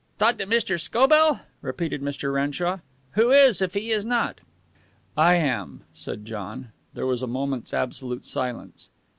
"Thought 0.17 0.39
that 0.39 0.49
Mr. 0.49 0.79
Scobell?" 0.81 1.41
repeated 1.61 2.01
Mr. 2.01 2.33
Renshaw. 2.33 2.79
"Who 3.11 3.29
is, 3.29 3.61
if 3.61 3.75
he 3.75 3.91
is 3.91 4.03
not?" 4.03 4.41
"I 5.15 5.35
am," 5.35 5.81
said 5.93 6.25
John. 6.25 6.71
There 6.95 7.05
was 7.05 7.21
a 7.21 7.27
moment's 7.27 7.71
absolute 7.71 8.25
silence. 8.25 8.89